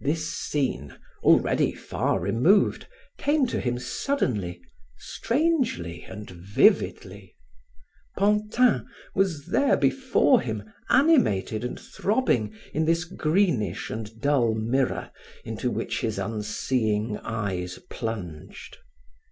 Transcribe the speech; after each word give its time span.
This 0.00 0.32
scene, 0.32 0.96
already 1.24 1.72
far 1.72 2.20
removed, 2.20 2.86
came 3.18 3.44
to 3.48 3.58
him 3.60 3.76
suddenly, 3.80 4.62
strangely 4.96 6.04
and 6.04 6.30
vividly. 6.30 7.34
Pantin 8.16 8.86
was 9.16 9.46
there 9.48 9.76
before 9.76 10.40
him, 10.40 10.62
animated 10.90 11.64
and 11.64 11.80
throbbing 11.80 12.54
in 12.72 12.84
this 12.84 13.02
greenish 13.04 13.90
and 13.90 14.20
dull 14.20 14.54
mirror 14.54 15.10
into 15.44 15.72
which 15.72 16.02
his 16.02 16.20
unseeing 16.20 17.18
eyes 17.18 17.80
plunged. 17.90 18.76